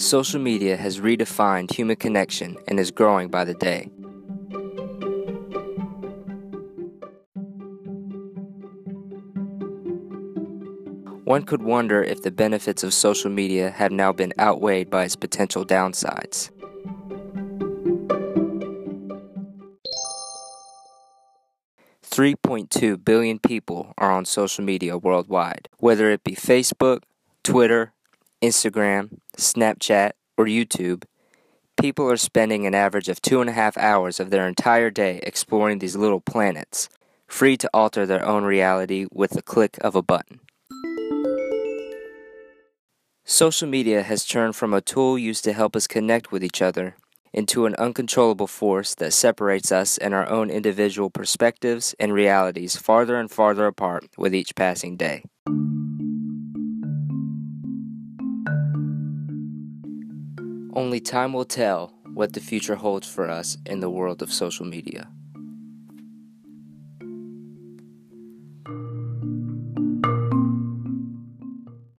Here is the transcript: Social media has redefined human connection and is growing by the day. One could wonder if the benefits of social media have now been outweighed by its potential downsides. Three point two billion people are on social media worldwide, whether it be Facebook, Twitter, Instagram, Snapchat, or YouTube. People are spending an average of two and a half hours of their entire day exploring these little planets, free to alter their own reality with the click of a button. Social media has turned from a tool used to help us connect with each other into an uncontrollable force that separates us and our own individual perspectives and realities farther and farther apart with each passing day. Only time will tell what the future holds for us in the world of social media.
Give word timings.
Social 0.00 0.40
media 0.40 0.78
has 0.78 0.98
redefined 0.98 1.70
human 1.70 1.94
connection 1.94 2.56
and 2.66 2.80
is 2.80 2.90
growing 2.90 3.28
by 3.28 3.44
the 3.44 3.52
day. 3.52 3.82
One 11.24 11.42
could 11.44 11.62
wonder 11.62 12.02
if 12.02 12.22
the 12.22 12.30
benefits 12.30 12.82
of 12.82 12.94
social 12.94 13.30
media 13.30 13.68
have 13.70 13.92
now 13.92 14.10
been 14.10 14.32
outweighed 14.40 14.88
by 14.88 15.04
its 15.04 15.16
potential 15.16 15.66
downsides. 15.66 16.48
Three 22.02 22.36
point 22.36 22.70
two 22.70 22.96
billion 22.96 23.38
people 23.38 23.92
are 23.98 24.10
on 24.10 24.24
social 24.24 24.64
media 24.64 24.96
worldwide, 24.96 25.68
whether 25.78 26.10
it 26.10 26.24
be 26.24 26.34
Facebook, 26.34 27.02
Twitter, 27.44 27.92
Instagram, 28.42 29.19
Snapchat, 29.40 30.12
or 30.36 30.46
YouTube. 30.46 31.04
People 31.80 32.10
are 32.10 32.16
spending 32.16 32.66
an 32.66 32.74
average 32.74 33.08
of 33.08 33.20
two 33.22 33.40
and 33.40 33.50
a 33.50 33.54
half 33.54 33.76
hours 33.78 34.20
of 34.20 34.30
their 34.30 34.46
entire 34.46 34.90
day 34.90 35.20
exploring 35.22 35.78
these 35.78 35.96
little 35.96 36.20
planets, 36.20 36.88
free 37.26 37.56
to 37.56 37.70
alter 37.72 38.06
their 38.06 38.24
own 38.24 38.44
reality 38.44 39.06
with 39.12 39.30
the 39.32 39.42
click 39.42 39.78
of 39.80 39.94
a 39.94 40.02
button. 40.02 40.40
Social 43.24 43.68
media 43.68 44.02
has 44.02 44.26
turned 44.26 44.56
from 44.56 44.74
a 44.74 44.80
tool 44.80 45.18
used 45.18 45.44
to 45.44 45.52
help 45.52 45.76
us 45.76 45.86
connect 45.86 46.32
with 46.32 46.42
each 46.42 46.60
other 46.60 46.96
into 47.32 47.64
an 47.64 47.76
uncontrollable 47.76 48.46
force 48.46 48.94
that 48.96 49.12
separates 49.12 49.70
us 49.70 49.98
and 49.98 50.12
our 50.14 50.28
own 50.28 50.50
individual 50.50 51.10
perspectives 51.10 51.94
and 51.98 52.12
realities 52.12 52.76
farther 52.76 53.16
and 53.16 53.30
farther 53.30 53.66
apart 53.66 54.04
with 54.18 54.34
each 54.34 54.54
passing 54.54 54.96
day. 54.96 55.22
Only 60.80 60.98
time 60.98 61.34
will 61.34 61.44
tell 61.44 61.92
what 62.14 62.32
the 62.32 62.40
future 62.40 62.76
holds 62.76 63.06
for 63.06 63.28
us 63.28 63.58
in 63.66 63.80
the 63.80 63.90
world 63.90 64.22
of 64.22 64.32
social 64.32 64.64
media. 64.64 65.10